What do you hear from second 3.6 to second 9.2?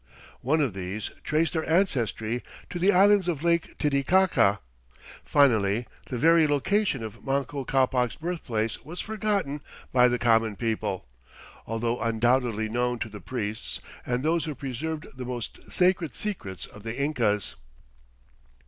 Titicaca. Finally the very location of Manco Ccapac's birthplace was